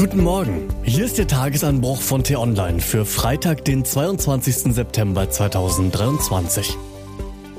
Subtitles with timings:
[0.00, 0.66] Guten Morgen.
[0.82, 4.72] Hier ist der Tagesanbruch von T-Online für Freitag, den 22.
[4.72, 6.74] September 2023.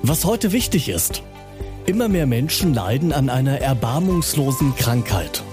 [0.02, 1.22] Was heute wichtig ist.
[1.86, 5.44] Immer mehr Menschen leiden an einer erbarmungslosen Krankheit.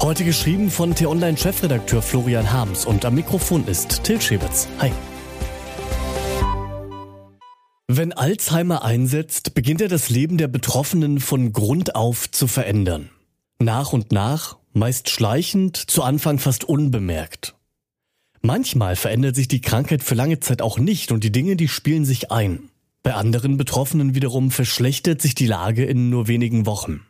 [0.00, 4.68] Heute geschrieben von T-Online-Chefredakteur Florian Harms und am Mikrofon ist Till Schäbitz.
[4.78, 4.92] Hi.
[7.88, 13.10] Wenn Alzheimer einsetzt, beginnt er das Leben der Betroffenen von Grund auf zu verändern.
[13.58, 17.54] Nach und nach meist schleichend, zu Anfang fast unbemerkt.
[18.40, 22.04] Manchmal verändert sich die Krankheit für lange Zeit auch nicht und die Dinge, die spielen
[22.04, 22.70] sich ein.
[23.02, 27.06] Bei anderen Betroffenen wiederum verschlechtert sich die Lage in nur wenigen Wochen.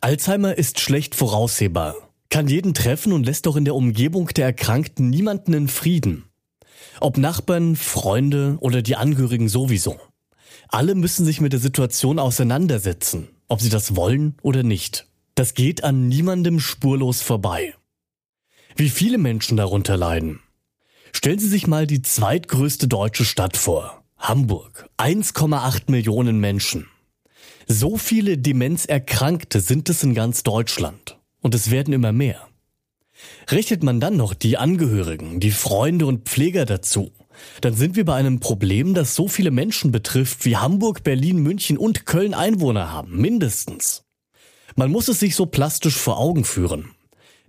[0.00, 1.96] Alzheimer ist schlecht voraussehbar,
[2.28, 6.24] kann jeden treffen und lässt auch in der Umgebung der Erkrankten niemanden in Frieden.
[7.00, 9.98] Ob Nachbarn, Freunde oder die Angehörigen sowieso.
[10.68, 15.06] Alle müssen sich mit der Situation auseinandersetzen, ob sie das wollen oder nicht.
[15.36, 17.74] Das geht an niemandem spurlos vorbei.
[18.74, 20.40] Wie viele Menschen darunter leiden.
[21.12, 24.02] Stellen Sie sich mal die zweitgrößte deutsche Stadt vor.
[24.16, 24.88] Hamburg.
[24.98, 26.88] 1,8 Millionen Menschen.
[27.68, 31.18] So viele Demenzerkrankte sind es in ganz Deutschland.
[31.42, 32.48] Und es werden immer mehr.
[33.48, 37.12] Rechnet man dann noch die Angehörigen, die Freunde und Pfleger dazu,
[37.60, 41.76] dann sind wir bei einem Problem, das so viele Menschen betrifft, wie Hamburg, Berlin, München
[41.76, 44.05] und Köln Einwohner haben, mindestens.
[44.78, 46.90] Man muss es sich so plastisch vor Augen führen.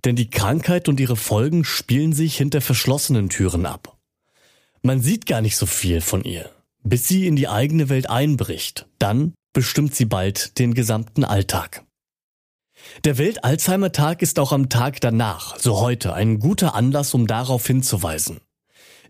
[0.05, 3.97] Denn die Krankheit und ihre Folgen spielen sich hinter verschlossenen Türen ab.
[4.81, 6.49] Man sieht gar nicht so viel von ihr,
[6.83, 8.87] bis sie in die eigene Welt einbricht.
[8.99, 11.83] Dann bestimmt sie bald den gesamten Alltag.
[13.03, 18.39] Der Welt-Alzheimer-Tag ist auch am Tag danach, so heute, ein guter Anlass, um darauf hinzuweisen.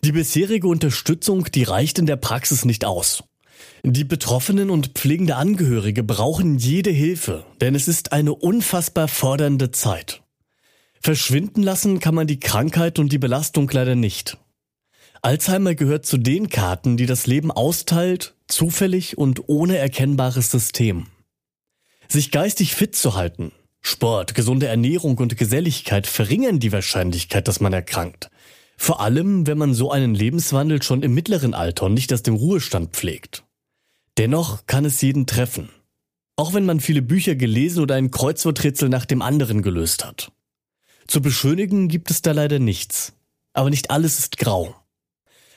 [0.04, 3.24] Die bisherige Unterstützung, die reicht in der Praxis nicht aus.
[3.90, 10.24] Die Betroffenen und pflegende Angehörige brauchen jede Hilfe, denn es ist eine unfassbar fordernde Zeit.
[11.00, 14.38] Verschwinden lassen kann man die Krankheit und die Belastung leider nicht.
[15.22, 21.08] Alzheimer gehört zu den Karten, die das Leben austeilt, zufällig und ohne erkennbares System.
[22.10, 27.72] Sich geistig fit zu halten, Sport, gesunde Ernährung und Geselligkeit verringern die Wahrscheinlichkeit, dass man
[27.72, 28.30] erkrankt.
[28.76, 32.36] Vor allem, wenn man so einen Lebenswandel schon im mittleren Alter und nicht erst im
[32.36, 33.47] Ruhestand pflegt.
[34.18, 35.70] Dennoch kann es jeden treffen.
[36.36, 40.32] Auch wenn man viele Bücher gelesen oder ein Kreuzworträtsel nach dem anderen gelöst hat.
[41.08, 43.14] Zu beschönigen gibt es da leider nichts.
[43.54, 44.76] Aber nicht alles ist grau.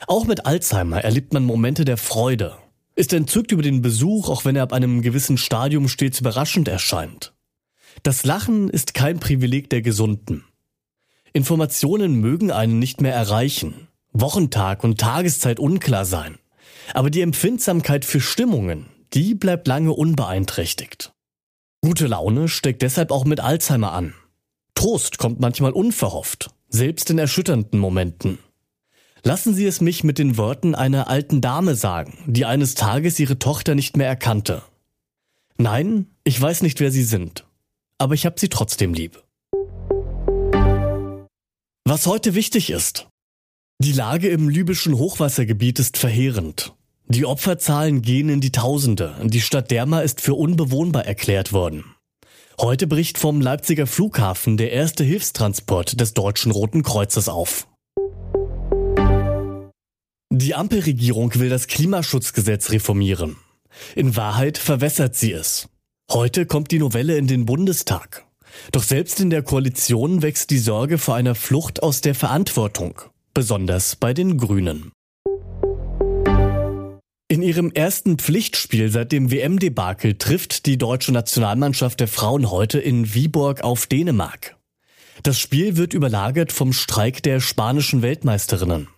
[0.06, 2.56] Auch mit Alzheimer erlebt man Momente der Freude,
[2.96, 7.34] ist entzückt über den Besuch, auch wenn er ab einem gewissen Stadium stets überraschend erscheint.
[8.02, 10.44] Das Lachen ist kein Privileg der Gesunden.
[11.32, 16.38] Informationen mögen einen nicht mehr erreichen, Wochentag und Tageszeit unklar sein.
[16.94, 21.12] Aber die Empfindsamkeit für Stimmungen, die bleibt lange unbeeinträchtigt.
[21.82, 24.14] Gute Laune steckt deshalb auch mit Alzheimer an.
[24.74, 28.38] Trost kommt manchmal unverhofft, selbst in erschütternden Momenten.
[29.22, 33.38] Lassen Sie es mich mit den Worten einer alten Dame sagen, die eines Tages ihre
[33.38, 34.62] Tochter nicht mehr erkannte.
[35.58, 37.44] Nein, ich weiß nicht, wer Sie sind,
[37.98, 39.22] aber ich habe Sie trotzdem lieb.
[41.84, 43.08] Was heute wichtig ist.
[43.78, 46.74] Die Lage im libyschen Hochwassergebiet ist verheerend.
[47.10, 49.16] Die Opferzahlen gehen in die Tausende.
[49.24, 51.84] Die Stadt Derma ist für unbewohnbar erklärt worden.
[52.60, 57.66] Heute bricht vom Leipziger Flughafen der erste Hilfstransport des Deutschen Roten Kreuzes auf.
[60.32, 63.38] Die Ampelregierung will das Klimaschutzgesetz reformieren.
[63.96, 65.68] In Wahrheit verwässert sie es.
[66.12, 68.24] Heute kommt die Novelle in den Bundestag.
[68.70, 73.00] Doch selbst in der Koalition wächst die Sorge vor einer Flucht aus der Verantwortung,
[73.34, 74.92] besonders bei den Grünen.
[77.30, 83.14] In ihrem ersten Pflichtspiel seit dem WM-Debakel trifft die deutsche Nationalmannschaft der Frauen heute in
[83.14, 84.56] Viborg auf Dänemark.
[85.22, 88.88] Das Spiel wird überlagert vom Streik der spanischen Weltmeisterinnen.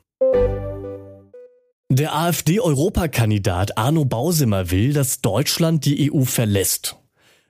[1.90, 6.96] Der AfD-Europakandidat Arno Bausimmer will, dass Deutschland die EU verlässt.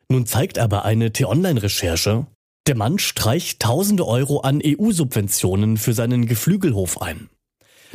[0.08, 2.26] Nun zeigt aber eine T-Online-Recherche,
[2.66, 7.28] der Mann streicht tausende Euro an EU-Subventionen für seinen Geflügelhof ein.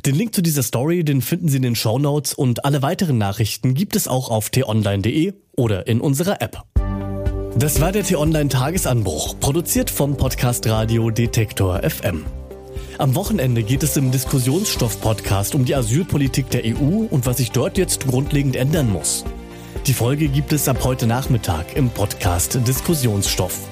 [0.06, 3.18] Den Link zu dieser Story, den finden Sie in den Show Notes und alle weiteren
[3.18, 6.64] Nachrichten gibt es auch auf t-online.de oder in unserer App.
[7.58, 12.26] Das war der T-Online Tagesanbruch, produziert vom Podcast Radio Detektor FM.
[13.00, 17.78] Am Wochenende geht es im Diskussionsstoff-Podcast um die Asylpolitik der EU und was sich dort
[17.78, 19.26] jetzt grundlegend ändern muss.
[19.88, 23.68] Die Folge gibt es ab heute Nachmittag im Podcast Diskussionsstoff.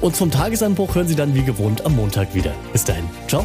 [0.00, 2.54] Und zum Tagesanbruch hören Sie dann wie gewohnt am Montag wieder.
[2.72, 3.04] Bis dahin.
[3.28, 3.44] Ciao.